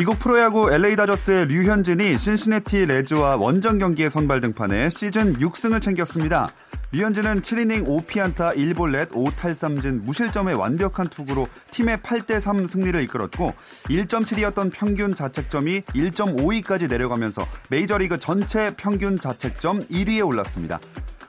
[0.00, 6.48] 미국 프로야구 LA 다저스의 류현진이 신시내티 레즈와 원정 경기에 선발 등판해 시즌 6승을 챙겼습니다.
[6.92, 13.52] 류현진은 7이닝 5피안타 1볼넷 5탈삼진 무실점의 완벽한 투구로 팀의 8대3 승리를 이끌었고
[13.90, 20.80] 1.7이었던 평균 자책점이 1.52까지 내려가면서 메이저리그 전체 평균 자책점 1위에 올랐습니다.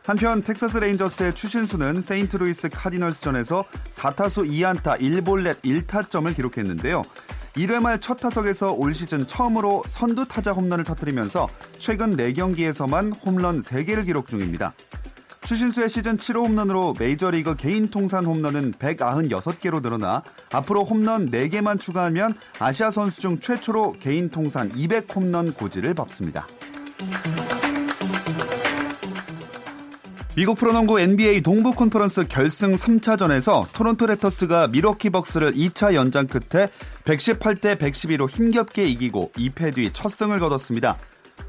[0.05, 7.03] 한편 텍사스 레인저스의 추신수는 세인트루이스 카디널스전에서 4타수 2안타 1볼넷 1타점을 기록했는데요.
[7.55, 11.49] 1회 말 첫 타석에서 올 시즌 처음으로 선두 타자 홈런을 터뜨리면서
[11.79, 14.73] 최근 4경기에서만 홈런 3개를 기록 중입니다.
[15.43, 22.91] 추신수의 시즌 7호 홈런으로 메이저리그 개인 통산 홈런은 196개로 늘어나 앞으로 홈런 4개만 추가하면 아시아
[22.91, 26.47] 선수 중 최초로 개인 통산 200 홈런 고지를 밟습니다.
[30.33, 36.69] 미국 프로농구 NBA 동부 컨퍼런스 결승 3차전에서 토론토 랩터스가 밀워키 벅스를 2차 연장 끝에
[37.03, 40.97] 118대 112로 힘겹게 이기고 2패 뒤 첫 승을 거뒀습니다.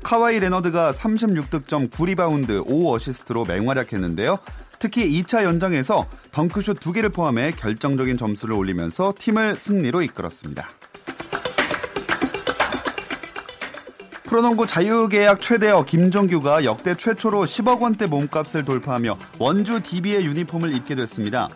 [0.03, 4.39] 카와이 레너드가 36득점 9리바운드 5어시스트로 맹활약했는데요.
[4.81, 10.69] 특히 2차 연장에서 덩크슛 2개를 포함해 결정적인 점수를 올리면서 팀을 승리로 이끌었습니다.
[14.33, 21.51] 프로농구 자유계약 최대어 김종규가 역대 최초로 10억 원대 몸값을 돌파하며 원주 DB의 유니폼을 입게 됐습니다.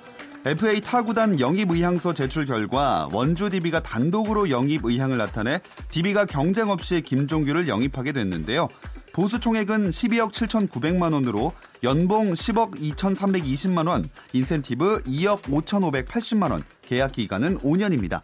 [0.45, 5.61] FA 타구단 영입 의향서 제출 결과 원주 DB가 단독으로 영입 의향을 나타내
[5.91, 8.69] DB가 경쟁 없이 김종규를 영입하게 됐는데요.
[9.15, 17.57] 보수 총액은 12억 7,900만 원으로 연봉 10억 2,320만 원, 인센티브 2억 5,580만 원, 계약 기간은
[17.61, 18.21] 5년입니다.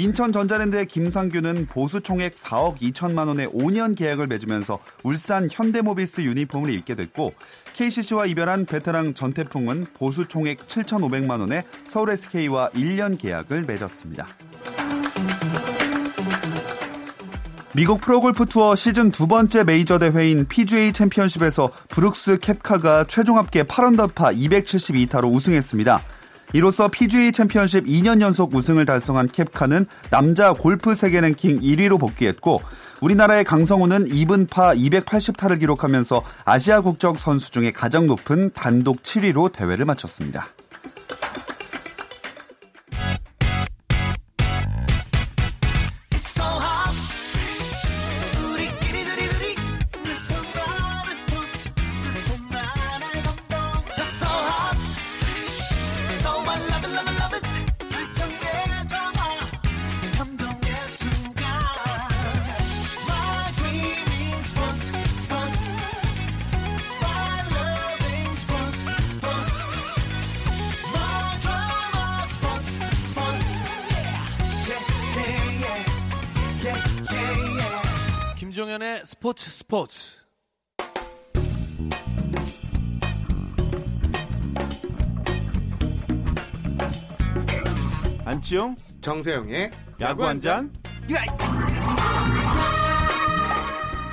[0.00, 6.94] 인천 전자랜드의 김상규는 보수 총액 4억 2천만 원의 5년 계약을 맺으면서 울산 현대모비스 유니폼을 입게
[6.94, 7.34] 됐고
[7.74, 14.26] KCC와 이별한 베테랑 전태풍은 보수 총액 7,500만 원의 서울 SK와 1년 계약을 맺었습니다.
[17.74, 24.34] 미국 프로골프 투어 시즌 두 번째 메이저 대회인 PGA 챔피언십에서 브룩스 켑카가 최종 합계 8언더파
[24.34, 26.02] 272타로 우승했습니다.
[26.52, 32.60] 이로써 PGA 챔피언십 2년 연속 우승을 달성한 켑카는 남자 골프 세계 랭킹 1위로 복귀했고
[33.00, 40.48] 우리나라의 강성우는 2분파 280타를 기록하면서 아시아 국적 선수 중에 가장 높은 단독 7위로 대회를 마쳤습니다.
[78.70, 80.26] 김종현의 스포츠 스포츠.
[88.24, 89.70] 안치용 정세영의
[90.00, 90.72] 야구 한 잔.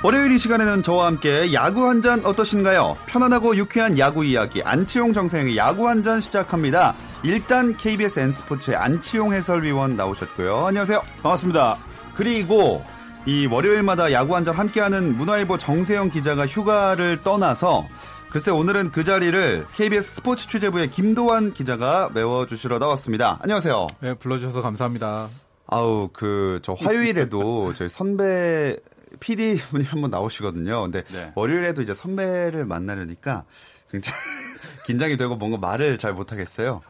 [0.02, 2.96] 월요일 이 시간에는 저와 함께 야구 한 잔 어떠신가요?
[3.06, 6.96] 편안하고 유쾌한 야구 이야기 안치용 정세영의 야구 한 잔 시작합니다.
[7.22, 10.66] 일단 KBS N스포츠의 안치용 해설위원 나오셨고요.
[10.66, 11.00] 안녕하세요.
[11.22, 11.76] 반갑습니다.
[12.14, 12.84] 그리고
[13.26, 17.86] 이 월요일마다 야구 한잔 함께하는 문화일보 정세영 기자가 휴가를 떠나서
[18.30, 23.38] 글쎄 오늘은 그 자리를 KBS 스포츠 취재부의 김도환 기자가 메워주시러 나왔습니다.
[23.42, 23.86] 안녕하세요.
[24.00, 25.28] 네, 불러주셔서 감사합니다.
[25.66, 28.76] 아우 그 저 화요일에도 저희 선배
[29.20, 30.82] PD 분이 한번 나오시거든요.
[30.82, 31.32] 근데 네.
[31.34, 33.44] 월요일에도 이제 선배를 만나려니까
[33.90, 34.16] 굉장히
[34.86, 36.80] 긴장이 되고 뭔가 말을 잘 못하겠어요.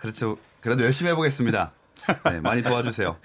[0.00, 0.36] 그렇죠.
[0.60, 1.72] 그래도 열심히 해보겠습니다.
[2.30, 3.16] 네, 많이 도와주세요.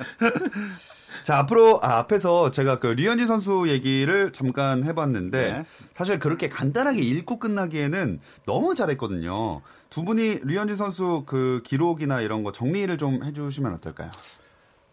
[1.24, 5.66] 자, 앞으로, 아, 앞에서 제가 그 류현진 선수 얘기를 잠깐 해봤는데, 네.
[5.94, 9.62] 사실 그렇게 간단하게 읽고 끝나기에는 너무 잘했거든요.
[9.90, 14.10] 두 분이 류현진 선수 그 기록이나 이런 거 정리를 좀 해주시면 어떨까요?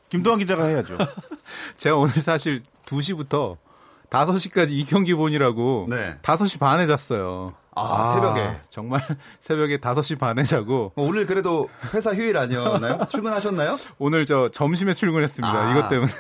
[0.09, 0.99] 김도환 기자가 해야죠.
[1.77, 3.57] 제가 오늘 사실 2시부터
[4.11, 6.17] 5시까지 이 경기 보느라고 네.
[6.23, 7.55] 5시 반에 잤어요.
[7.79, 8.61] 아, 새벽에.
[8.71, 9.03] 정말
[9.41, 13.07] 새벽에 5시 반에 자고 어, 오늘 그래도 회사 휴일 아니었나요?
[13.09, 13.77] 출근하셨나요?
[13.99, 15.53] 오늘 저 점심에 출근했습니다.
[15.53, 15.71] 아.
[15.73, 16.13] 이것 때문에.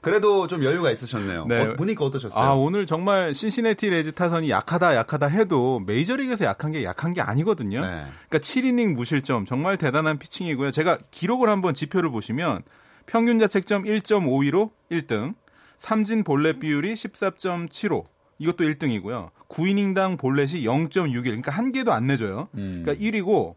[0.00, 1.46] 그래도 좀 여유가 있으셨네요.
[1.46, 1.60] 네.
[1.60, 2.42] 어, 보니까 어떠셨어요?
[2.44, 7.80] 아, 오늘 정말 신시내티 레즈 타선이 약하다 약하다 해도 메이저리그에서 약한 게 약한 게 아니거든요.
[7.80, 8.06] 네.
[8.28, 10.72] 그러니까 7이닝 무실점 정말 대단한 피칭이고요.
[10.72, 12.62] 제가 기록을 한번 지표를 보시면
[13.06, 15.34] 평균 자책점 1.52로 1등,
[15.76, 18.04] 삼진 볼넷 비율이 14.75.
[18.42, 19.30] 이것도 1등이고요.
[19.48, 21.22] 9이닝당 볼넷이 0.61.
[21.22, 22.48] 그러니까 한 개도 안 내줘요.
[22.54, 22.82] 음.
[22.84, 23.54] 그러니까 1위고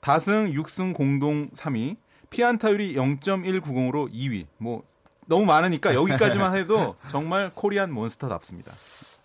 [0.00, 1.96] 다승 6승 공동 3위,
[2.30, 4.46] 피안타율이 0.190으로 2위.
[4.58, 4.84] 뭐
[5.26, 8.72] 너무 많으니까 여기까지만 해도 정말 코리안 몬스터답습니다.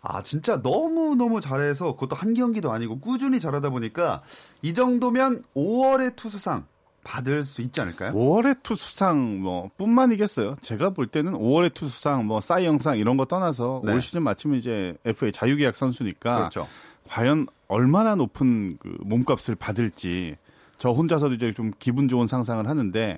[0.01, 4.21] 아, 진짜 너무너무 잘해서 그것도 한 경기도 아니고 꾸준히 잘하다 보니까
[4.61, 6.65] 이 정도면 5월의 투수상
[7.03, 8.13] 받을 수 있지 않을까요?
[8.13, 10.55] 5월의 투수상 뭐 뿐만이겠어요.
[10.61, 13.93] 제가 볼 때는 5월의 투수상 뭐 싸이영상 이런 거 떠나서 네.
[13.93, 16.67] 올 시즌 마치면 이제 FA 자유계약 선수니까 그렇죠.
[17.07, 20.35] 과연 얼마나 높은 그 몸값을 받을지
[20.83, 23.17] 저 혼자서도 이제 좀 기분 좋은 상상을 하는데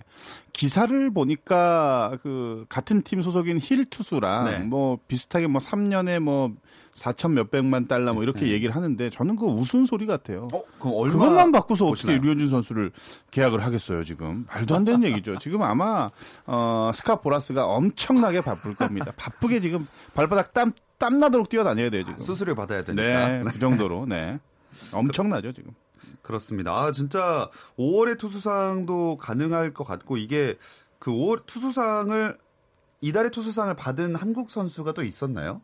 [0.54, 4.58] 기사를 보니까 그 같은 팀 소속인 힐 투수랑 네.
[4.60, 6.54] 뭐 비슷하게 뭐 3년에 뭐
[6.94, 10.48] 4천 몇백만 달러 뭐 이렇게 얘기를 하는데 저는 그거 우스운 소리 같아요.
[10.54, 12.18] 어, 그것만 바꾸서 보시나요?
[12.18, 12.92] 어떻게 류현진 선수를
[13.32, 15.40] 계약을 하겠어요 지금 말도 안 되는 얘기죠.
[15.40, 16.08] 지금 아마
[16.46, 19.12] 어, 스캇 보라스가 엄청나게 바쁠 겁니다.
[19.18, 22.20] 바쁘게 지금 발바닥 땀 땀나도록 뛰어다녀야 돼요 지금.
[22.20, 23.28] 수수료 받아야 되니까.
[23.28, 24.38] 네, 그 정도로 네
[24.94, 25.72] 엄청나죠 지금.
[26.22, 26.72] 그렇습니다.
[26.72, 30.56] 아, 진짜 5월의 투수상도 가능할 것 같고 이게
[31.00, 32.38] 그 5월 투수상을
[33.02, 35.62] 이달의 투수상을 받은 한국 선수가 또 있었나요?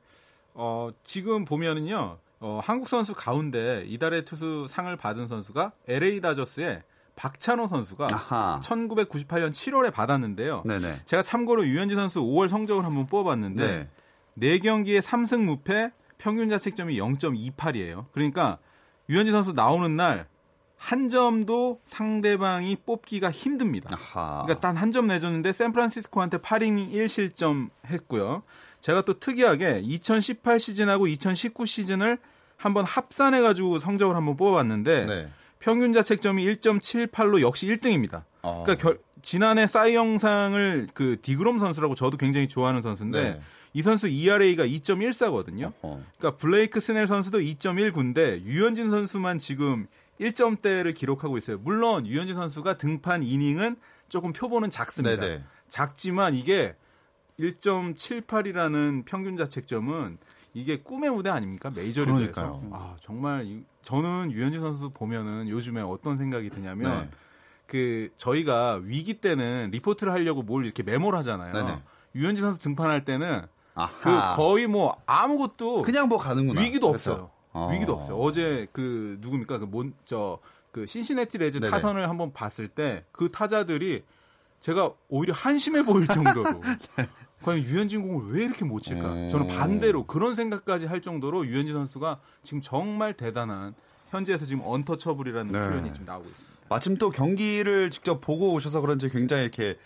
[0.54, 6.84] 어, 지금 보면은요, 어, 한국 선수 가운데 이달의 투수 상을 받은 선수가 LA 다저스의
[7.16, 8.60] 박찬호 선수가 아하.
[8.64, 10.64] 1998년 7월에 받았는데요.
[10.66, 11.06] 네네.
[11.06, 13.90] 제가 참고로 유현진 선수 5월 성적을 한번 뽑아봤는데
[14.38, 14.60] 네.
[14.60, 18.06] 4경기에 3승 무패 평균 자책점이 0.28이에요.
[18.12, 18.58] 그러니까
[19.10, 20.28] 유현진 선수 나오는 날
[20.82, 23.90] 한 점도 상대방이 뽑기가 힘듭니다.
[23.94, 24.42] 아하.
[24.46, 28.42] 그러니까 단 한 점 내줬는데 샌프란시스코한테 8이닝 1실점 했고요.
[28.80, 32.18] 제가 또 특이하게 2018 시즌하고 2019 시즌을
[32.58, 35.30] 한번 합산해 가지고 성적을 한번 뽑아봤는데 네.
[35.60, 38.24] 평균 자책점이 1.78로 역시 1등입니다.
[38.42, 38.64] 어.
[38.66, 43.42] 그러니까 결- 지난해 싸이 영상을 그 디그롬 선수라고 저도 굉장히 좋아하는 선수인데 네.
[43.74, 45.74] 이 선수 ERA가 2.14거든요.
[45.84, 46.04] 어.
[46.18, 49.86] 그러니까 블레이크 스넬 선수도 2.19인데 유현진 선수만 지금
[50.22, 51.58] 1점대를 기록하고 있어요.
[51.58, 53.76] 물론 유현진 선수가 등판 이닝은
[54.08, 55.20] 조금 표본은 작습니다.
[55.20, 55.44] 네네.
[55.68, 56.76] 작지만 이게
[57.40, 60.18] 1.78이라는 평균 자책점은
[60.54, 61.72] 이게 꿈의 무대 아닙니까?
[61.74, 62.32] 메이저리그에서.
[62.34, 62.70] 그러니까요.
[62.74, 67.10] 아, 정말 이- 저는 유현진 선수 보면은 요즘에 어떤 생각이 드냐면 네.
[67.68, 71.54] 그 저희가 위기 때는 리포트를 하려고 뭘 이렇게 메모를 하잖아요.
[71.54, 71.82] 네네.
[72.16, 73.44] 유현진 선수 등판할 때는
[73.76, 74.34] 아하.
[74.36, 76.60] 그 거의 뭐 아무것도 그냥 뭐 가는구나.
[76.62, 77.12] 위기도 그래서.
[77.14, 77.32] 없어요.
[77.54, 77.70] 어.
[77.72, 78.18] 위기도 없어요.
[78.18, 81.72] 어제 그 누굽니까 그몬저그 신시내티 레즈 네네.
[81.72, 84.04] 타선을 한번 봤을 때 그 타자들이
[84.60, 86.44] 제가 오히려 한심해 보일 정도로
[87.44, 89.14] 과연 유현진 공을 왜 이렇게 못 칠까?
[89.14, 89.30] 음.
[89.30, 93.74] 저는 반대로 그런 생각까지 할 정도로 유현진 선수가 지금 정말 대단한
[94.12, 95.58] 현지에서 지금 언터처블이라는 네.
[95.58, 96.52] 표현이 좀 나오고 있습니다.
[96.70, 99.78] 마침 또 경기를 직접 보고 오셔서 그런지 굉장히 이렇게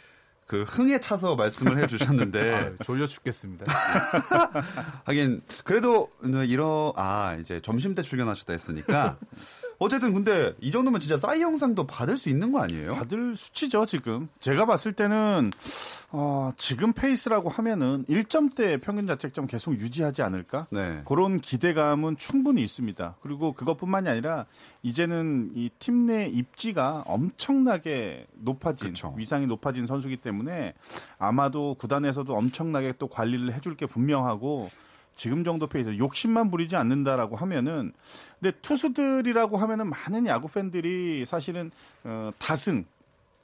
[0.48, 3.66] 그 흥에 차서 말씀을 해주셨는데 아유, 졸려 죽겠습니다.
[5.06, 6.10] 하긴 그래도
[6.48, 9.18] 이런 아 이제 점심 때 출연하셨다 했으니까
[9.78, 12.96] 어쨌든 근데 이 정도면 진짜 싸이 영상도 받을 수 있는 거 아니에요?
[12.96, 14.30] 받을 수치죠 지금.
[14.40, 15.52] 제가 봤을 때는
[16.12, 20.68] 어, 지금 페이스라고 하면은 1점대 평균 자책점 계속 유지하지 않을까?
[20.72, 21.02] 네.
[21.06, 23.16] 그런 기대감은 충분히 있습니다.
[23.22, 24.46] 그리고 그것뿐만이 아니라
[24.84, 29.14] 이제는 이 팀 내 입지가 엄청나게 높아진 그쵸.
[29.18, 30.74] 위상이 높아진 선수기 때문에
[31.18, 34.70] 아마도 구단에서도 엄청나게 또 관리를 해줄 게 분명하고
[35.16, 37.94] 지금 정도 페이스 욕심만 부리지 않는다라고 하면은
[38.40, 41.72] 근데 투수들이라고 하면은 많은 야구 팬들이 사실은
[42.04, 42.86] 어, 다승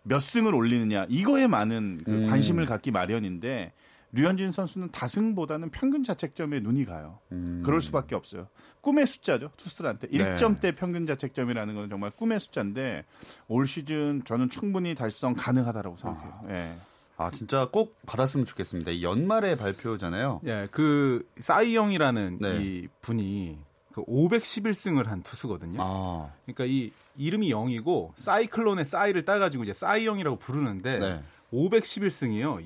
[0.03, 2.29] 몇 승을 올리느냐 이거에 많은 그 음.
[2.29, 3.71] 관심을 갖기 마련인데
[4.13, 7.19] 류현진 선수는 다승보다는 평균 자책점에 눈이 가요.
[7.31, 7.61] 음.
[7.65, 8.47] 그럴 수밖에 없어요.
[8.81, 10.17] 꿈의 숫자죠 투수들한테 네.
[10.17, 13.05] 1점대 평균 자책점이라는 건 정말 꿈의 숫자인데
[13.47, 16.41] 올 시즌 저는 충분히 달성 가능하다라고 생각해요.
[16.49, 16.75] 예.
[17.21, 18.91] 아 진짜 꼭 받았으면 좋겠습니다.
[18.91, 20.41] 이 연말에 발표잖아요.
[20.45, 22.57] 예, 그 싸이영이라는 네.
[22.59, 23.59] 이 분이
[23.93, 25.77] 그 511승을 한 투수거든요.
[25.81, 31.23] 아 그러니까 이 이름이 영이고 사이클론의 사이를 따가지고 이제 싸이영이라고 부르는데 네.
[31.53, 32.65] 511승이요.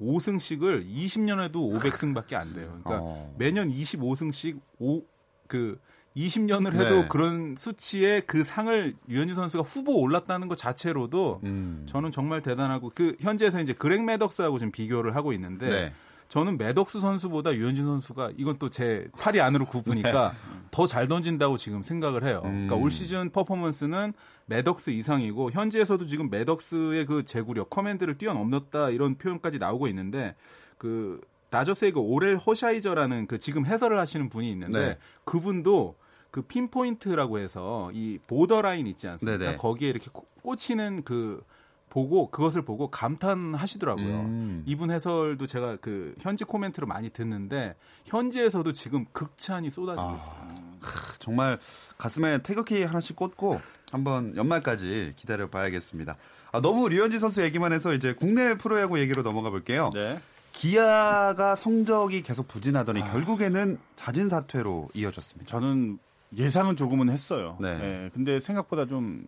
[0.00, 2.80] 25승씩을 20년에도 500승밖에 안 돼요.
[2.82, 3.34] 그러니까 어.
[3.38, 5.02] 매년 25승씩 5,
[5.46, 5.78] 그
[6.16, 7.08] 20년을 해도 네.
[7.08, 11.82] 그런 수치에 그 상을 유현진 선수가 후보 올랐다는 것 자체로도 음.
[11.86, 15.92] 저는 정말 대단하고 그 현지에서 이제 그렉 매덕스하고 지금 비교를 하고 있는데 네.
[16.28, 20.32] 저는 매덕스 선수보다 유현진 선수가 이건 또 제 팔이 안으로 굽으니까
[20.70, 22.40] 더잘 던진다고 지금 생각을 해요.
[22.42, 24.12] 그러니까 올 시즌 퍼포먼스는
[24.46, 30.34] 매덕스 이상이고 현지에서도 지금 매덕스의 그 제구력, 커맨드를 뛰어넘었다 이런 표현까지 나오고 있는데
[30.78, 31.20] 그
[31.50, 34.98] 다저스의 그 오렐 허샤이저라는 그 지금 해설을 하시는 분이 있는데 네.
[35.24, 35.94] 그분도
[36.36, 39.42] 그 핀포인트라고 해서 이 보더라인 있지 않습니까?
[39.42, 39.56] 네네.
[39.56, 41.42] 거기에 이렇게 꽂- 꽂히는 그
[41.88, 44.04] 보고 그것을 보고 감탄하시더라고요.
[44.20, 44.62] 음.
[44.66, 47.74] 이분 해설도 제가 그 현지 코멘트를 많이 듣는데
[48.04, 50.14] 현지에서도 지금 극찬이 쏟아지고 아.
[50.16, 50.46] 있어요.
[50.82, 51.58] 크, 정말
[51.96, 53.58] 가슴에 태극기 하나씩 꽂고
[53.90, 56.18] 한번 연말까지 기다려 봐야겠습니다.
[56.52, 59.88] 아, 너무 류현진 선수 얘기만 해서 이제 국내 프로야구 얘기로 넘어가 볼게요.
[59.94, 60.20] 네.
[60.52, 63.10] 기아가 성적이 계속 부진하더니 아.
[63.12, 65.50] 결국에는 잦은 사퇴로 이어졌습니다.
[65.50, 65.98] 저는
[66.36, 67.56] 예상은 조금은 했어요.
[67.60, 67.68] 네.
[67.68, 69.26] 예, 근데 생각보다 좀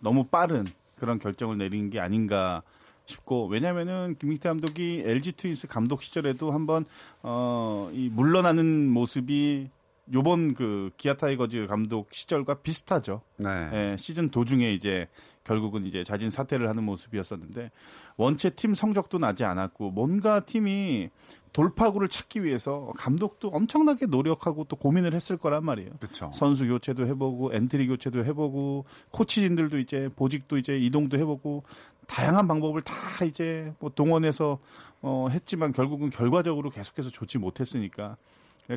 [0.00, 2.62] 너무 빠른 그런 결정을 내린 게 아닌가
[3.06, 6.84] 싶고 왜냐면은 김기태 감독이 LG 트윈스 감독 시절에도 한번
[7.22, 9.68] 어이 물러나는 모습이
[10.12, 13.22] 요번 그 기아 타이거즈 감독 시절과 비슷하죠.
[13.36, 13.48] 네.
[13.72, 15.08] 예, 시즌 도중에 이제
[15.44, 17.70] 결국은 이제 자진 사퇴를 하는 모습이었었는데
[18.16, 21.10] 원체 팀 성적도 나지 않았고 뭔가 팀이
[21.52, 25.90] 돌파구를 찾기 위해서 감독도 엄청나게 노력하고 또 고민을 했을 거란 말이에요.
[26.00, 26.30] 그렇죠.
[26.32, 31.64] 선수 교체도 해보고 엔트리 교체도 해보고 코치진들도 이제 보직도 이제 이동도 해보고
[32.06, 34.58] 다양한 방법을 다 이제 뭐 동원해서
[35.02, 38.16] 어 했지만 결국은 결과적으로 계속해서 좋지 못했으니까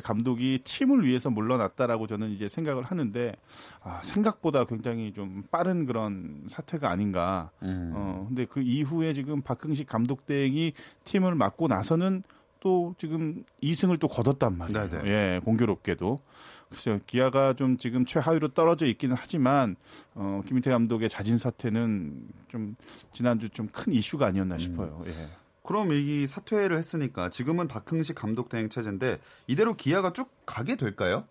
[0.02, 3.34] 감독이 팀을 위해서 물러났다라고 저는 이제 생각을 하는데
[3.82, 7.50] 아, 생각보다 굉장히 좀 빠른 그런 사태가 아닌가.
[7.62, 7.92] 음.
[7.94, 10.72] 어 근데 그 이후에 지금 박흥식 감독 대행이
[11.04, 12.22] 팀을 맡고 나서는
[12.66, 14.88] 또 지금 2승을 또 거뒀단 말이에요.
[14.88, 15.08] 네네.
[15.08, 16.18] 예, 공교롭게도.
[16.68, 19.76] 글쎄요, 기아가 좀 지금 최하위로 떨어져 있기는 하지만
[20.16, 22.74] 어, 김인태 감독의 자진 사퇴는 좀
[23.12, 25.00] 지난주 좀 큰 이슈가 아니었나 싶어요.
[25.06, 25.12] 예.
[25.62, 31.24] 그럼 이 사퇴를 했으니까 지금은 박흥식 감독 대행 체제인데 이대로 기아가 쭉 가게 될까요?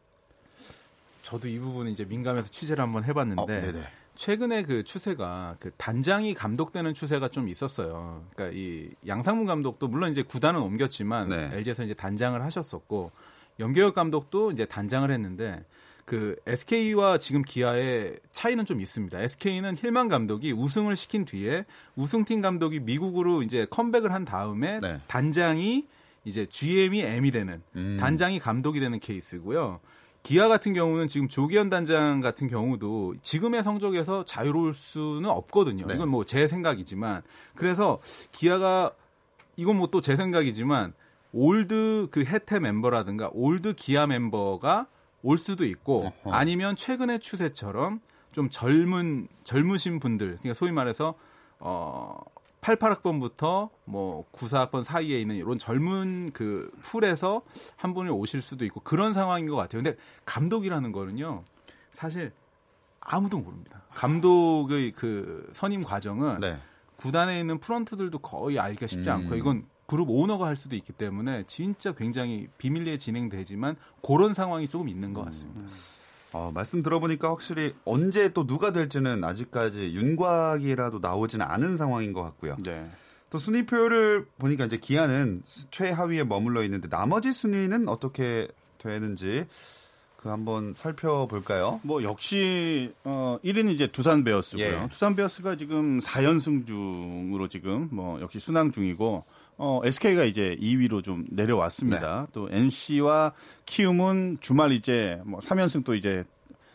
[1.22, 3.84] 저도 이 부분 이제 민감해서 취재를 한번 해봤는데 어, 네네.
[4.16, 8.26] 최근에 그 추세가 그 단장이 감독되는 추세가 좀 있었어요.
[8.34, 11.50] 그러니까 이 양상문 감독도 물론 이제 구단은 옮겼지만 네.
[11.54, 13.12] LG에서 이제 단장을 하셨었고
[13.60, 15.64] 염경엽 감독도 이제 단장을 했는데
[16.06, 19.20] 그 SK와 지금 기아의 차이는 좀 있습니다.
[19.20, 25.02] SK는 힐만 감독이 우승을 시킨 뒤에 우승팀 감독이 미국으로 이제 컴백을 한 다음에 네.
[25.08, 25.88] 단장이
[26.24, 27.98] 이제 GM이 M이 되는 음.
[28.00, 29.80] 단장이 감독이 되는 케이스고요.
[30.26, 35.86] 기아 같은 경우는 지금 조계현 단장 같은 경우도 지금의 성적에서 자유로울 수는 없거든요.
[35.86, 35.94] 네.
[35.94, 37.22] 이건 뭐 제 생각이지만
[37.54, 38.00] 그래서
[38.32, 38.92] 기아가
[39.56, 40.94] 이건 뭐 또 제 생각이지만
[41.32, 44.88] 올드 그 해태 멤버라든가 올드 기아 멤버가
[45.22, 46.34] 올 수도 있고 어허.
[46.36, 48.00] 아니면 최근의 추세처럼
[48.32, 51.14] 좀 젊은 젊으신 분들 그러니까 소위 말해서
[51.60, 52.18] 어
[52.66, 57.44] 88학번부터 뭐 94학번 사이에 있는 이런 젊은 그 풀에서
[57.76, 59.84] 한 분이 오실 수도 있고 그런 상황인 것 같아요.
[59.84, 61.44] 근데 감독이라는 거는요.
[61.92, 62.32] 사실
[63.00, 63.84] 아무도 모릅니다.
[63.94, 66.58] 감독의 그 선임 과정은 네.
[66.98, 69.16] 구단에 있는 프런트들도 거의 알기가 쉽지 음.
[69.16, 74.90] 않고 이건 그룹 오너가 할 수도 있기 때문에 진짜 굉장히 비밀리에 진행되지만 그런 상황이 조금
[74.90, 75.62] 있는 것 같습니다.
[76.36, 82.58] 어, 말씀 들어보니까 확실히 언제 또 누가 될지는 아직까지 윤곽이라도 나오지는 않은 상황인 것 같고요.
[82.62, 82.92] 네.
[83.30, 88.50] 또 순위표를 보니까 이제 기아는 최하위에 머물러 있는데 나머지 순위는 어떻게
[88.80, 89.46] 되는지
[90.18, 91.80] 그 한번 살펴볼까요?
[91.84, 94.66] 뭐 역시 어 1위는 이제 두산 베어스고요.
[94.66, 94.88] 예.
[94.90, 99.24] 두산 베어스가 지금 4연승 중으로 지금 뭐 역시 순항 중이고
[99.58, 102.28] 어 SK가 이제 2위로 좀 내려왔습니다.
[102.34, 103.34] 또 NC와
[103.66, 106.24] 키움은 주말 이제 뭐 3연승 또 이제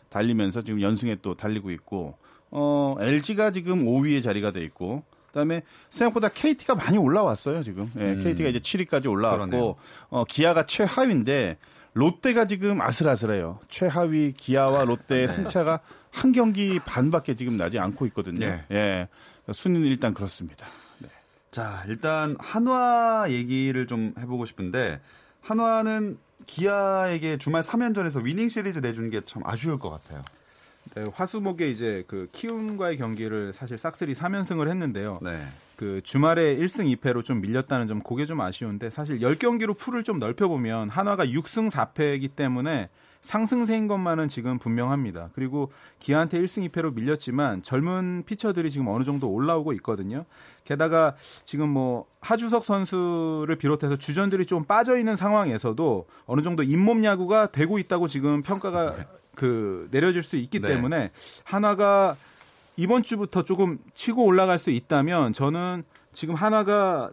[0.09, 2.17] 달리면서 지금 연승에 또 달리고 있고
[2.51, 7.91] 어 LG가 지금 5위에 자리가 돼 있고 그다음에 생각보다 KT가 많이 올라왔어요 지금.
[7.99, 8.23] 예, 음.
[8.23, 9.75] KT가 이제 7위까지 올라왔고 그러네요.
[10.09, 11.59] 어 기아가 최하위인데
[11.93, 13.61] 롯데가 지금 아슬아슬해요.
[13.69, 15.33] 최하위 기아와 롯데의 네.
[15.33, 18.47] 승차가 한 경기 반밖에 지금 나지 않고 있거든요.
[18.47, 18.65] 예.
[18.71, 19.09] 예.
[19.53, 20.67] 순위는 일단 그렇습니다.
[21.51, 25.01] 자, 일단 한화 얘기를 좀 해보고 싶은데
[25.41, 26.17] 한화는
[26.47, 30.21] 기아에게 주말 3연전에서 위닝 시리즈 내주는 게 참 아쉬울 것 같아요.
[30.95, 35.19] 네, 화수목에 이제 그 키움과의 경기를 사실 싹쓸이 3연승을 했는데요.
[35.23, 35.47] 네.
[35.77, 40.47] 그 주말에 1승 2패로 좀 밀렸다는 점 그게 좀 아쉬운데 사실 10경기로 풀을 좀 넓혀
[40.49, 42.89] 보면 한화가 6승 4패이기 때문에
[43.21, 45.31] 상승세인 것만은 지금 분명합니다.
[45.35, 50.25] 그리고 기아한테 1승 2패로 밀렸지만 젊은 피처들이 지금 어느 정도 올라오고 있거든요.
[50.65, 57.53] 게다가 지금 뭐 하주석 선수를 비롯해서 주전들이 좀 빠져 있는 상황에서도 어느 정도 잇몸 야구가
[57.53, 58.97] 되고 있다고 지금 평가가
[59.35, 60.69] 그 내려질 수 있기 네.
[60.69, 61.11] 때문에
[61.45, 62.17] 한화가
[62.77, 67.11] 이번 주부터 조금 치고 올라갈 수 있다면 저는 지금 하나가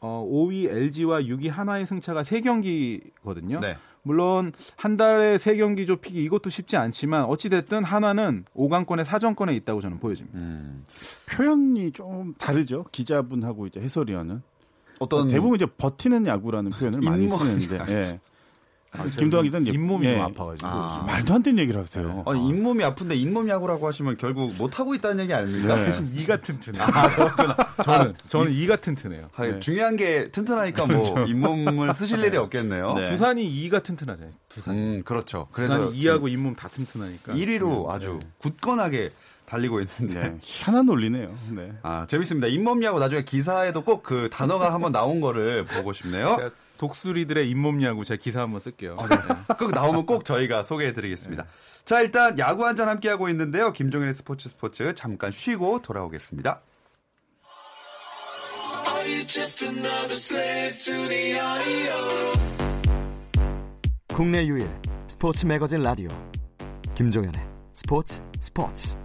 [0.00, 3.60] 어, 5위 LG와 6위 하나의 승차가 3경기거든요.
[3.60, 3.76] 네.
[4.02, 9.98] 물론 한 달에 3경기 좁히기 이것도 쉽지 않지만 어찌 됐든 하나는 5강권에 사정권에 있다고 저는
[9.98, 10.38] 보여집니다.
[10.38, 10.84] 음.
[11.30, 12.84] 표현이 좀 다르죠.
[12.92, 14.42] 기자분하고 이제 해설위원은
[15.00, 17.28] 어떤 대부분 이제 버티는 야구라는 표현을 많이.
[17.28, 18.20] 쓰는데 예.
[19.18, 20.14] 김도환 기자는 이제 잇몸이 예.
[20.14, 21.04] 좀 아파가지고 아.
[21.06, 22.24] 말도 안 되는 얘기를 하세요.
[22.26, 25.74] 아니 잇몸이 아픈데 잇몸 야구라고 하시면 결국 못 하고 있다는 얘기 아닙니까?
[25.74, 25.84] 네.
[25.86, 26.84] 대신 이가 튼튼해요.
[27.84, 29.28] 저는 저는 이 가 튼튼해요.
[29.34, 29.58] 아, 네.
[29.60, 32.94] 중요한 게 튼튼하니까 뭐 잇몸을 쓰실 일이 없겠네요.
[32.94, 33.04] 네.
[33.06, 34.32] 두산이 이가 튼튼하잖아요.
[34.48, 34.74] 두산.
[34.74, 35.48] 음, 그렇죠.
[35.52, 37.34] 그래서 두산이 이하고 잇몸 다 튼튼하니까.
[37.34, 39.10] 1위로 아주 굳건하게
[39.48, 40.20] 달리고 있는데.
[40.20, 40.36] 네.
[40.42, 41.34] 희한한 논리네요.
[41.52, 41.72] 네.
[41.82, 42.46] 아, 재밌습니다.
[42.48, 46.36] 잇몸 야구 나중에 기사에도 꼭 그 단어가 한번 나온 거를 보고 싶네요.
[46.78, 48.96] 독수리들의 잇몸 야구 제가 기사 한번 쓸게요.
[49.58, 51.44] 꼭 나오면 꼭 저희가 소개해 드리겠습니다.
[51.84, 53.72] 자, 일단 야구 한 잔 함께 하고 있는데요.
[53.72, 56.60] 김종현의 스포츠 스포츠 잠깐 쉬고 돌아오겠습니다.
[64.14, 64.68] 국내 유일
[65.06, 66.08] 스포츠 매거진 라디오
[66.94, 67.47] 김종현의
[67.80, 68.96] 스포츠 스포츠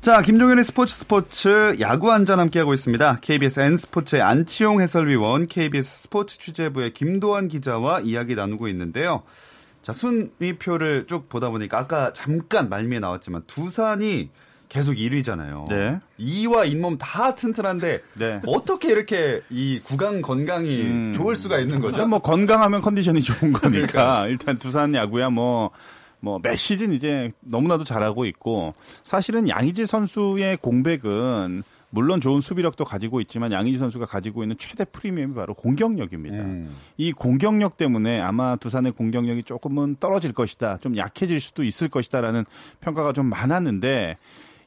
[0.00, 3.20] 자, 김종현의 스포츠 스포츠 야구 한잔 함께 하고 있습니다.
[3.20, 9.22] KBS N 스포츠의 안치용 해설위원, KBS 스포츠 취재부의 김도환 기자와 이야기 나누고 있는데요.
[9.82, 14.30] 자, 순위표를 쭉 보다 보니까 아까 잠깐 말미에 나왔지만 두산이
[14.70, 15.68] 계속 1위잖아요.
[15.68, 15.98] 네.
[16.18, 18.40] 2와 잇몸 다 튼튼한데 네.
[18.46, 21.12] 어떻게 이렇게 이 구강 건강이 음.
[21.14, 22.06] 좋을 수가 있는 거죠?
[22.06, 24.26] 뭐 건강하면 컨디션이 좋은 거니까 그러니까.
[24.28, 25.70] 일단 두산 야구야 뭐.
[26.22, 33.52] 뭐매 시즌 이제 너무나도 잘하고 있고 사실은 양의지 선수의 공백은 물론 좋은 수비력도 가지고 있지만
[33.52, 36.36] 양의지 선수가 가지고 있는 최대 프리미엄이 바로 공격력입니다.
[36.36, 36.76] 음.
[36.96, 40.78] 이 공격력 때문에 아마 두산의 공격력이 조금은 떨어질 것이다.
[40.80, 42.44] 좀 약해질 수도 있을 것이다라는
[42.80, 44.16] 평가가 좀 많았는데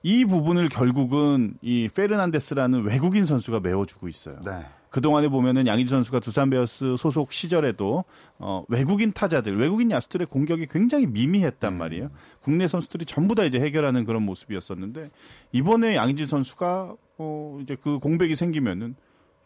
[0.03, 4.39] 이 부분을 결국은 이 페르난데스라는 외국인 선수가 메워주고 있어요.
[4.45, 4.65] 네.
[4.89, 8.03] 그동안에 보면은 양희지 선수가 두산 베어스 소속 시절에도
[8.37, 12.11] 어 외국인 타자들, 외국인 야수들의 공격이 굉장히 미미했단 말이에요.
[12.41, 15.09] 국내 선수들이 전부 다 이제 해결하는 그런 모습이었었는데
[15.53, 18.95] 이번에 양희지 선수가 어 이제 그 공백이 생기면은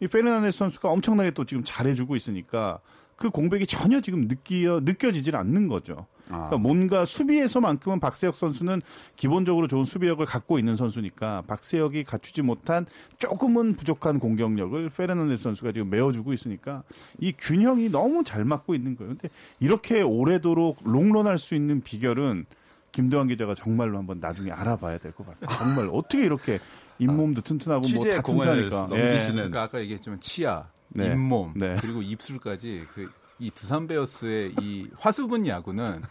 [0.01, 2.79] 이 페르난데스 선수가 엄청나게 또 지금 잘해주고 있으니까
[3.15, 6.07] 그 공백이 전혀 지금 느끼어 느껴지질 않는 거죠.
[6.29, 6.49] 아.
[6.49, 8.81] 그러니까 뭔가 수비에서만큼은 박세혁 선수는
[9.15, 12.85] 기본적으로 좋은 수비력을 갖고 있는 선수니까 박세혁이 갖추지 못한
[13.17, 16.83] 조금은 부족한 공격력을 페르난데스 선수가 지금 메워주고 있으니까
[17.19, 19.13] 이 균형이 너무 잘 맞고 있는 거예요.
[19.15, 22.45] 근데 이렇게 오래도록 롱런할 수 있는 비결은
[22.91, 25.57] 김도환 기자가 정말로 한번 나중에 알아봐야 될 것 같아요.
[25.57, 26.59] 정말 어떻게 이렇게
[26.99, 28.87] 잇몸도 튼튼하고 뭐 취재의 다 공을 튼튼하니까.
[28.95, 29.35] 넘기시는.
[29.35, 31.05] 그러니까 아까 얘기했지만 치아, 네.
[31.07, 31.77] 잇몸 네.
[31.79, 33.07] 그리고 입술까지 그
[33.39, 36.01] 이 두산 베어스의 이 화수분 야구는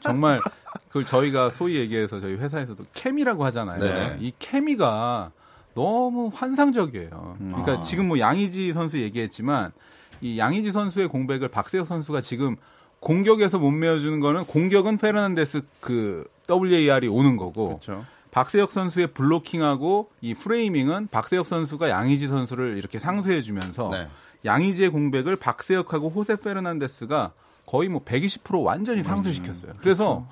[0.00, 0.40] 정말
[0.88, 3.78] 그걸 저희가 소위 얘기해서 저희 회사에서도 케미라고 하잖아요.
[3.78, 4.16] 네.
[4.20, 5.32] 이 케미가
[5.74, 7.36] 너무 환상적이에요.
[7.38, 7.80] 그러니까 아.
[7.82, 9.72] 지금 뭐 양의지 선수 얘기했지만
[10.20, 12.56] 이 양의지 선수의 공백을 박세혁 선수가 지금
[13.00, 18.04] 공격에서 못 메워주는 거는 공격은 페르난데스 그 WAR이 오는 거고 그렇죠.
[18.30, 24.08] 박세혁 선수의 블로킹하고 이 프레이밍은 박세혁 선수가 양의지 선수를 이렇게 상쇄해주면서 네.
[24.46, 27.32] 양의지의 공백을 박세혁하고 호세 페르난데스가
[27.66, 29.74] 거의 뭐 120% 완전히 상쇄시켰어요.
[29.80, 30.26] 그래서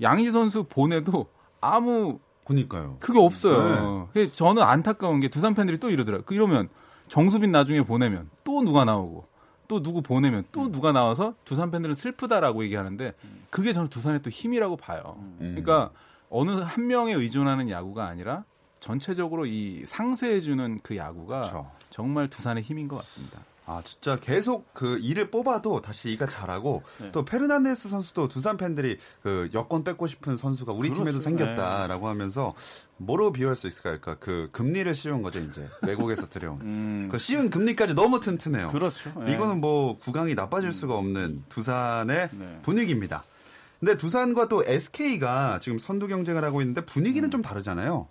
[0.00, 1.26] 양의지 선수 보내도
[1.60, 2.96] 아무 그니까요.
[2.98, 4.08] 그게 없어요.
[4.12, 6.24] 그래서 저는 안타까운 게 두산 팬들이 또 이러더라고요.
[6.24, 6.68] 그 이러면
[7.08, 9.28] 정수빈 나중에 보내면 또 누가 나오고
[9.68, 13.12] 또 누구 보내면 또 누가 나와서 두산 팬들은 슬프다라고 얘기하는데
[13.50, 15.22] 그게 저는 두산의 또 힘이라고 봐요.
[15.38, 15.90] 그러니까
[16.28, 18.44] 어느 한 명에 의존하는 야구가 아니라
[18.80, 21.70] 전체적으로 이 상쇄해주는 그 야구가 그렇죠.
[21.90, 23.38] 정말 두산의 힘인 것 같습니다.
[23.70, 29.48] 아 진짜 계속 그 일을 뽑아도 다시 이가 잘하고 또 페르난데스 선수도 두산 팬들이 그
[29.54, 31.20] 여권 뺏고 싶은 선수가 우리 팀에도 그렇죠.
[31.20, 32.54] 생겼다라고 하면서
[32.96, 33.98] 뭐로 비유할 수 있을까요?
[34.00, 38.70] 그러니까 그 금리를 씌운 거죠 이제 외국에서 들여온 그 씌운 금리까지 너무 튼튼해요.
[38.70, 39.12] 그렇죠.
[39.28, 39.32] 예.
[39.32, 42.58] 이거는 뭐 구강이 나빠질 수가 없는 두산의 네.
[42.62, 43.22] 분위기입니다.
[43.78, 48.08] 근데 두산과 또 SK가 지금 선두 경쟁을 하고 있는데 분위기는 좀 다르잖아요.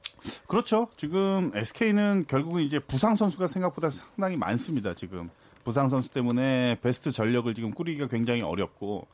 [0.48, 0.88] 그렇죠.
[0.98, 4.96] 지금 SK는 결국은 이제 부상 선수가 생각보다 상당히 많습니다.
[4.96, 5.30] 지금
[5.64, 9.08] 부상 선수 때문에 베스트 전력을 지금 꾸리기가 굉장히 어렵고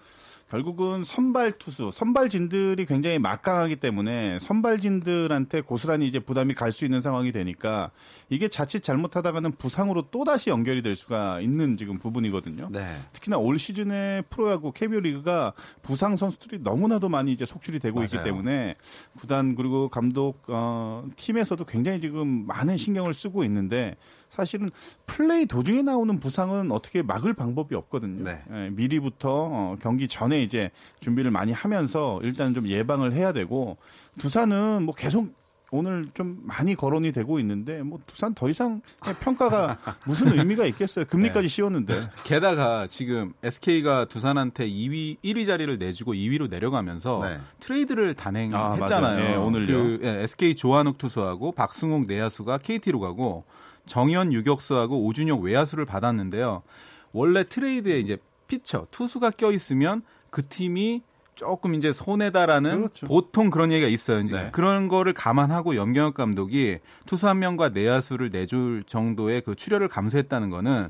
[0.50, 7.32] 결국은 선발 투수, 선발진들이 굉장히 막강하기 때문에 선발진들한테 고스란히 이제 부담이 갈 수 있는 상황이
[7.32, 7.90] 되니까
[8.30, 12.68] 이게 자칫 잘못하다가는 부상으로 또 다시 연결이 될 수가 있는 지금 부분이거든요.
[12.70, 12.96] 네.
[13.14, 18.26] 특히나 올 시즌에 프로야구 KBO 리그가 부상 선수들이 너무나도 많이 이제 속출이 되고 있기 맞아요.
[18.26, 18.76] 때문에
[19.18, 23.96] 구단 그리고 감독 어, 팀에서도 굉장히 지금 많은 신경을 쓰고 있는데
[24.36, 24.69] 사실은
[25.06, 28.24] 플레이 도중에 나오는 부상은 어떻게 막을 방법이 없거든요.
[28.26, 28.43] 네.
[28.52, 33.78] 예, 미리부터 어, 경기 전에 이제 준비를 많이 하면서 일단 좀 예방을 해야 되고
[34.19, 35.34] 두산은 뭐 계속
[35.71, 38.82] 오늘 좀 많이 거론이 되고 있는데 뭐 두산 더 이상
[39.24, 41.06] 평가가 무슨 의미가 있겠어요.
[41.06, 42.10] 금리까지 씌웠는데.
[42.26, 47.39] 게다가 지금 SK가 두산한테 2위 1위 자리를 내주고 2위로 내려가면서 네.
[47.60, 48.80] 트레이드를 아, 단행했잖아요.
[48.80, 49.32] 맞아요.
[49.32, 49.65] 예, 오늘요.
[49.67, 53.45] 그, 예, SK 조한욱 투수하고 박승욱 내야수가 KT로 가고
[53.86, 56.63] 정현 유격수하고 오준혁 외야수를 받았는데요.
[57.12, 58.17] 원래 트레이드에 이제
[58.48, 61.02] 피처 투수가 껴 있으면 그 팀이
[61.36, 63.08] 조금 이제 손해다라는 그렇죠.
[63.08, 64.19] 보통 그런 얘기가 있어요.
[64.21, 64.50] 이제 네.
[64.52, 70.89] 그런 거를 감안하고 염경엽 감독이 투수 한 명과 내야수를 내줄 정도의 그 출혈을 감수했다는 거는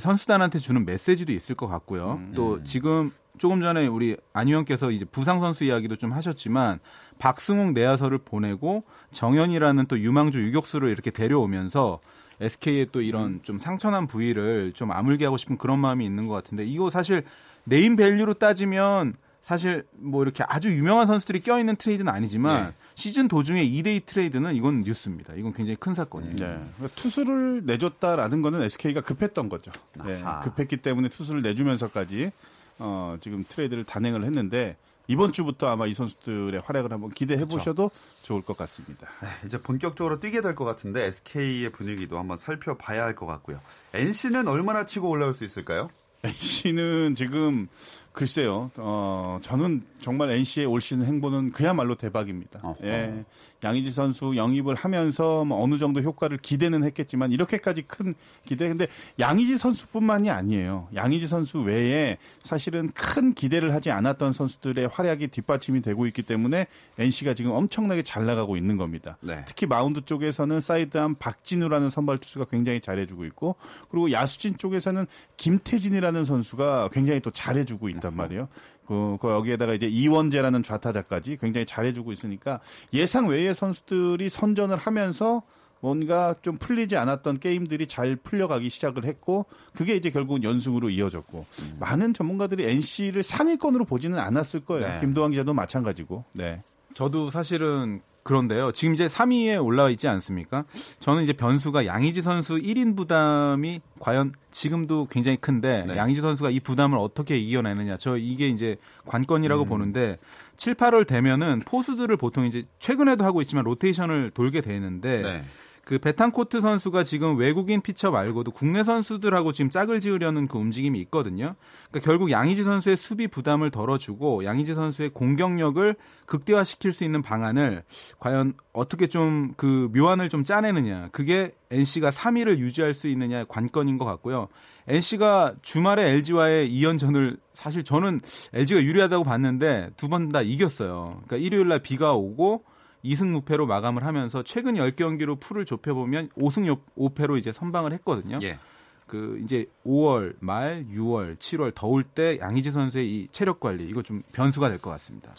[0.00, 2.20] 선수단한테 주는 메시지도 있을 것 같고요.
[2.20, 2.32] 음.
[2.34, 6.80] 또 지금 조금 전에 우리 안 의원께서 이제 부상 선수 이야기도 좀 하셨지만
[7.18, 12.00] 박승욱 내야서를 보내고 정현이라는 또 유망주 유격수를 이렇게 데려오면서
[12.40, 13.04] SK의 또 음.
[13.04, 17.24] 이런 좀 상처난 부위를 좀 아물게 하고 싶은 그런 마음이 있는 것 같은데 이거 사실
[17.64, 19.14] 네임 밸류로 따지면
[19.46, 22.72] 사실 뭐 이렇게 아주 유명한 선수들이 껴있는 트레이드는 아니지만 네.
[22.96, 25.34] 시즌 도중에 2대2 트레이드는 이건 뉴스입니다.
[25.36, 26.32] 이건 굉장히 큰 사건이에요.
[26.32, 26.46] 네.
[26.76, 29.70] 그러니까 투수를 내줬다라는 거는 SK가 급했던 거죠.
[30.04, 30.20] 네.
[30.42, 32.32] 급했기 때문에 투수를 내주면서까지
[32.80, 38.42] 어, 지금 트레이드를 단행을 했는데 이번 주부터 아마 이 선수들의 활약을 한번 기대해 보셔도 좋을
[38.42, 39.06] 것 같습니다.
[39.22, 43.60] 네, 이제 본격적으로 뛰게 될 것 같은데 SK의 분위기도 한번 살펴봐야 할 것 같고요.
[43.94, 45.88] NC는 얼마나 치고 올라올 수 있을까요?
[46.24, 47.68] NC는 지금
[48.16, 48.70] 글쎄요.
[48.78, 52.60] 어, 저는 정말 NC의 올 시즌 행보는 그야말로 대박입니다.
[52.62, 52.76] 어허.
[52.84, 53.24] 예.
[53.62, 58.86] 양의지 선수 영입을 하면서 뭐 어느 정도 효과를 기대는 했겠지만 이렇게까지 큰 기대 근데
[59.18, 60.88] 양의지 선수뿐만이 아니에요.
[60.94, 66.66] 양의지 선수 외에 사실은 큰 기대를 하지 않았던 선수들의 활약이 뒷받침이 되고 있기 때문에
[66.98, 69.18] NC가 지금 엄청나게 잘 나가고 있는 겁니다.
[69.20, 69.42] 네.
[69.46, 73.56] 특히 마운드 쪽에서는 사이드암 박진우라는 선발 투수가 굉장히 잘해주고 있고
[73.90, 78.48] 그리고 야수진 쪽에서는 김태진이라는 선수가 굉장히 또 잘해주고 있단 말이에요.
[78.86, 82.60] 그, 그 여기에다가 이제 이원재라는 좌타자까지 굉장히 잘해주고 있으니까
[82.92, 85.42] 예상 외의 선수들이 선전을 하면서
[85.80, 91.46] 뭔가 좀 풀리지 않았던 게임들이 잘 풀려가기 시작을 했고 그게 이제 결국은 연승으로 이어졌고
[91.80, 94.86] 많은 전문가들이 NC를 상위권으로 보지는 않았을 거예요.
[94.86, 95.00] 네.
[95.00, 96.24] 김도환 기자도 마찬가지고.
[96.34, 96.62] 네.
[96.94, 98.72] 저도 사실은 그런데요.
[98.72, 100.64] 지금 이제 3위에 올라와 있지 않습니까?
[100.98, 105.96] 저는 이제 변수가 양의지 선수 1인 부담이 과연 지금도 굉장히 큰데 네.
[105.96, 107.96] 양의지 선수가 이 부담을 어떻게 이겨내느냐.
[107.98, 109.68] 저 이게 이제 관건이라고 음.
[109.68, 110.18] 보는데
[110.56, 115.44] 7, 8월 되면은 포수들을 보통 이제 최근에도 하고 있지만 로테이션을 돌게 되는데 네.
[115.86, 121.54] 그 베탄코트 선수가 지금 외국인 피처 말고도 국내 선수들하고 지금 짝을 지으려는 그 움직임이 있거든요.
[121.90, 125.94] 그러니까 결국 양의지 선수의 수비 부담을 덜어주고 양의지 선수의 공격력을
[126.26, 127.84] 극대화시킬 수 있는 방안을
[128.18, 131.10] 과연 어떻게 좀 그 묘안을 좀 짜내느냐.
[131.12, 134.48] 그게 NC가 3위를 유지할 수 있느냐의 관건인 것 같고요.
[134.88, 138.20] NC가 주말에 LG와의 2연전을 사실 저는
[138.54, 141.04] LG가 유리하다고 봤는데 두 번 다 이겼어요.
[141.26, 142.64] 그러니까 일요일 날 비가 오고
[143.06, 148.38] 2승 무패로 마감을 하면서 최근 10경기로 풀을 좁혀 보면 5승 5패로 이제 선방을 했거든요.
[148.42, 148.58] 예.
[149.06, 154.22] 그 이제 5월 말, 6월, 7월 더울 때 양의지 선수의 이 체력 관리 이거 좀
[154.32, 155.32] 변수가 될 것 같습니다.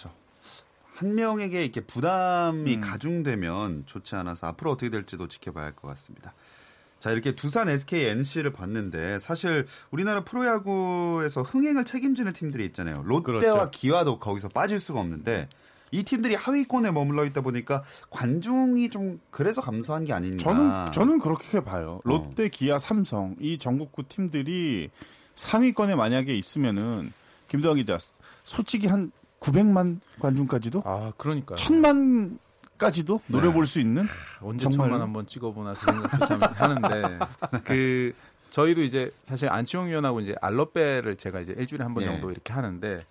[0.95, 2.81] 한 명에게 이렇게 부담이 음.
[2.81, 6.33] 가중되면 좋지 않아서 앞으로 어떻게 될지도 지켜봐야 할 것 같습니다.
[6.99, 13.03] 자, 이렇게 두산, SK, NC를 봤는데 사실 우리나라 프로야구에서 흥행을 책임지는 팀들이 있잖아요.
[13.05, 13.69] 롯데와 그렇죠.
[13.71, 15.47] 기아도 거기서 빠질 수가 없는데
[15.91, 20.43] 이 팀들이 하위권에 머물러 있다 보니까 관중이 좀 그래서 감소한 게 아닌가.
[20.43, 21.99] 저는 저는 그렇게 봐요.
[22.03, 22.09] 어.
[22.09, 24.89] 롯데, 기아, 삼성 이 전국구 팀들이
[25.35, 27.13] 상위권에 만약에 있으면은
[27.47, 27.97] 김도환 기자
[28.43, 32.39] 솔직히 한 900만 관중까지도 아, 그러니까 천만
[32.77, 34.05] 까지도 노려볼 수 있는
[34.39, 34.91] 언제 정말로?
[34.91, 37.19] 천만 한번 찍어보나 그 생각도 참 하는데
[37.63, 38.13] 그
[38.51, 42.07] 저희도 이제 사실 안치홍 위원하고 이제 알러베를 제가 이제 일주일에 한번 예.
[42.07, 43.03] 정도 이렇게 하는데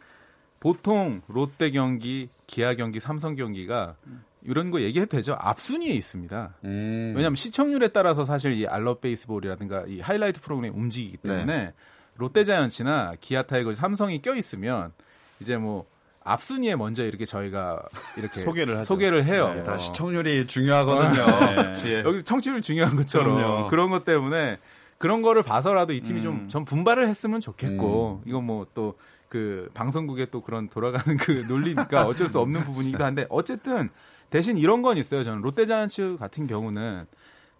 [0.66, 3.94] 보통 롯데 경기, 기아 경기, 삼성 경기가
[4.42, 5.36] 이런 거 얘기해도 되죠.
[5.38, 6.54] 앞순위에 있습니다.
[6.64, 7.12] 음.
[7.14, 11.36] 왜냐하면 시청률에 따라서 사실 이 I Love Baseball이라든가 이 하이라이트 프로그램이 움직이기 네.
[11.36, 11.72] 때문에
[12.16, 14.90] 롯데자이언츠나 기아 타이거즈, 삼성이 껴 있으면
[15.38, 15.86] 이제 뭐
[16.24, 17.84] 앞순위에 먼저 이렇게 저희가
[18.18, 18.84] 이렇게 소개를.
[18.84, 19.52] 소개를 해요.
[19.54, 21.26] 네, 다 시청률이 중요하거든요.
[21.76, 21.92] 네.
[21.92, 21.98] 예.
[22.00, 23.68] 여기 청취율 중요한 것처럼 그럼요.
[23.68, 24.58] 그런 것 때문에
[24.98, 26.22] 그런 거를 봐서라도 이 팀이 음.
[26.22, 28.28] 좀전 분발을 했으면 좋겠고 음.
[28.28, 28.96] 이건 뭐또
[29.36, 33.90] 그 방송국의 또 그런 돌아가는 그 논리니까 어쩔 수 없는 부분이기도 한데 어쨌든
[34.30, 35.22] 대신 이런 건 있어요.
[35.22, 37.04] 저는 롯데자이언츠 같은 경우는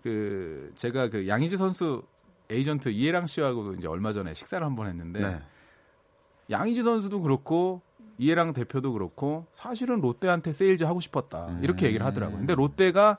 [0.02, 2.02] 그 제가 그 양의지 선수
[2.48, 5.42] 에이전트 이예랑 씨하고도 이제 얼마 전에 식사를 한번 했는데 네.
[6.48, 7.82] 양의지 선수도 그렇고
[8.16, 12.38] 이예랑 대표도 그렇고 사실은 롯데한테 세일즈 하고 싶었다 이렇게 얘기를 하더라고요.
[12.38, 13.18] 근데 롯데가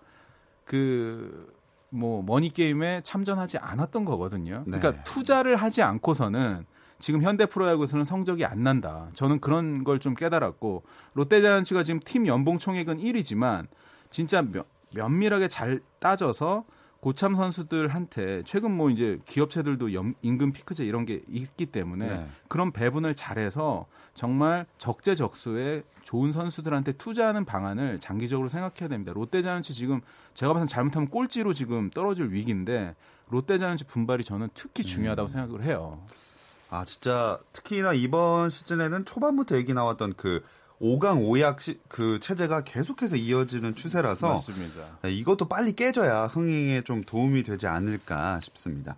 [0.65, 1.57] 그
[1.89, 4.63] 뭐 머니 게임에 참전하지 않았던 거거든요.
[4.67, 4.79] 네.
[4.79, 6.65] 그러니까 투자를 하지 않고서는
[6.99, 9.09] 지금 현대 프로야구에서는 성적이 안 난다.
[9.13, 10.83] 저는 그런 걸 좀 깨달았고
[11.13, 13.67] 롯데자이언츠가 지금 팀 연봉 총액은 1위지만
[14.09, 16.65] 진짜 면, 면밀하게 잘 따져서
[16.99, 22.27] 고참 선수들한테 최근 뭐 이제 기업체들도 연- 임금 피크제 이런 게 있기 때문에 네.
[22.47, 29.11] 그런 배분을 잘해서 정말 적재적소에 좋은 선수들한테 투자하는 방안을 장기적으로 생각해야 됩니다.
[29.13, 30.01] 롯데자이언츠 지금
[30.33, 32.95] 제가 봐서는 잘못하면 꼴찌로 지금 떨어질 위기인데
[33.29, 36.03] 롯데자이언츠 분발이 저는 특히 중요하다고 생각을 해요.
[36.69, 40.43] 아 진짜 특히나 이번 시즌에는 초반부터 얘기 나왔던 그
[40.81, 44.99] 5강 5약 시, 그 체제가 계속해서 이어지는 추세라서 맞습니다.
[45.01, 48.95] 네, 이것도 빨리 깨져야 흥행에 좀 도움이 되지 않을까 싶습니다.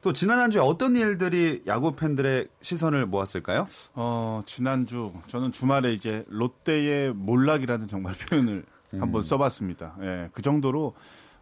[0.00, 3.66] 또 지난 한 주에 어떤 일들이 야구 팬들의 시선을 모았을까요?
[3.94, 9.96] 어, 지난주 저는 주말에 이제 롯데의 몰락이라는 정말 표현을 한번 써봤습니다.
[10.00, 10.94] 예, 그 정도로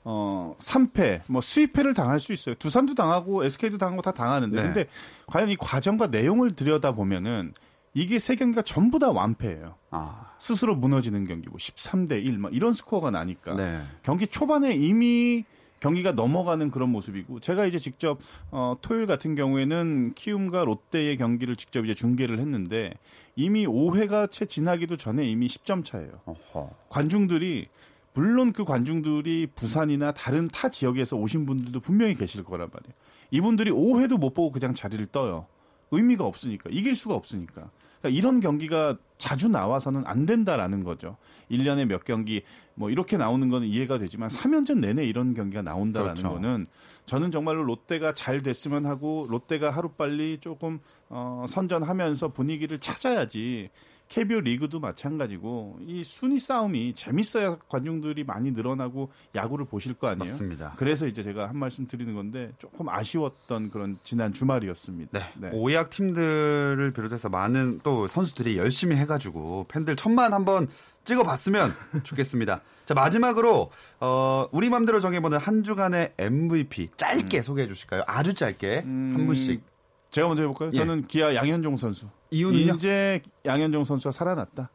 [0.08, 2.54] 어, 3패, 뭐 수입패를 당할 수 있어요.
[2.54, 4.62] 두산도 당하고 SK도 당하고 다 당하는데 네.
[4.62, 4.86] 근데
[5.26, 7.52] 과연 이 과정과 내용을 들여다 보면은
[7.92, 9.74] 이게 세 경기가 전부 다 완패예요.
[9.90, 13.80] 아, 스스로 무너지는 경기고 13대 1, 막 이런 스코어가 나니까 네.
[14.04, 15.44] 경기 초반에 이미
[15.80, 18.20] 경기가 넘어가는 그런 모습이고 제가 이제 직접
[18.52, 22.92] 어, 토요일 같은 경우에는 키움과 롯데의 경기를 직접 이제 중계를 했는데
[23.34, 26.20] 이미 5회가 채 지나기도 전에 이미 10점 차예요.
[26.26, 26.70] 어허.
[26.90, 27.68] 관중들이
[28.16, 32.94] 물론 그 관중들이 부산이나 다른 타 지역에서 오신 분들도 분명히 계실 거란 말이에요.
[33.30, 35.46] 이분들이 5회도 못 보고 그냥 자리를 떠요.
[35.90, 37.70] 의미가 없으니까 이길 수가 없으니까.
[38.00, 41.18] 그러니까 이런 경기가 자주 나와서는 안 된다라는 거죠.
[41.50, 42.42] 1년에 몇 경기
[42.74, 46.34] 뭐 이렇게 나오는 거는 이해가 되지만 3연전 내내 이런 경기가 나온다라는 그렇죠.
[46.34, 46.66] 거는
[47.04, 53.68] 저는 정말로 롯데가 잘 됐으면 하고 롯데가 하루빨리 조금 어, 선전하면서 분위기를 찾아야지
[54.08, 60.30] KBO 리그도 마찬가지고 이 순위 싸움이 재밌어야 관중들이 많이 늘어나고 야구를 보실 거 아니에요.
[60.32, 60.74] 맞습니다.
[60.76, 65.28] 그래서 이제 제가 한 말씀 드리는 건데 조금 아쉬웠던 그런 지난 주말이었습니다.
[65.36, 65.50] 네.
[65.52, 70.68] 오약 팀들을 비롯해서 많은 또 선수들이 열심히 해가지고 팬들 천만 한번
[71.04, 71.72] 찍어봤으면
[72.04, 72.60] 좋겠습니다.
[72.84, 78.04] 자 마지막으로 어, 우리 맘대로 정해보는 한 주간의 MVP 짧게 소개해 주실까요?
[78.06, 79.75] 아주 짧게 한 분씩.
[80.16, 80.70] 제가 먼저 해볼까요?
[80.72, 80.78] 예.
[80.78, 82.06] 저는 기아 양현종 선수.
[82.30, 82.74] 이유는요?
[82.76, 84.70] 이제 양현종 선수가 살아났다.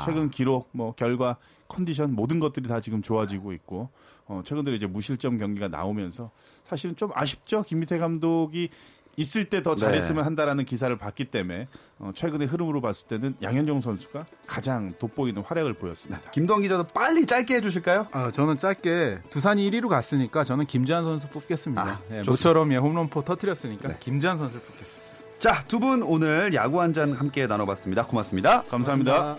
[0.00, 1.36] 예, 최근 기록, 뭐 결과,
[1.68, 3.90] 컨디션 모든 것들이 다 지금 좋아지고 있고
[4.26, 6.32] 어, 최근 들에 이제 무실점 경기가 나오면서
[6.64, 7.62] 사실은 좀 아쉽죠.
[7.62, 8.70] 김미태 감독이
[9.16, 14.24] 있을 때 더 잘했으면 한다라는 기사를 봤기 때문에 어, 최근의 흐름으로 봤을 때는 양현종 선수가
[14.46, 16.20] 가장 돋보이는 활약을 보였습니다.
[16.30, 18.06] 김동 기자도 빨리 짧게 해주실까요?
[18.12, 21.82] 아, 저는 짧게 두산이 1위로 갔으니까 저는 김재환 선수 뽑겠습니다.
[21.82, 22.30] 아, 예, 좋습니다.
[22.30, 23.96] 모처럼 예, 홈런포 터트렸으니까 네.
[24.00, 25.02] 김재환 선수를 뽑겠습니다.
[25.38, 28.06] 자, 두 분 오늘 야구 한 잔 함께 나눠봤습니다.
[28.06, 28.62] 고맙습니다.
[28.62, 29.36] 감사합니다.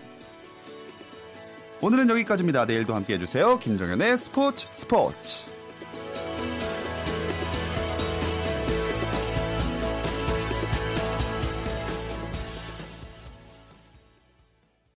[1.82, 2.66] 오늘은 여기까지입니다.
[2.66, 3.58] 내일도 함께 해주세요.
[3.60, 5.46] 김정현의 스포츠 스포츠.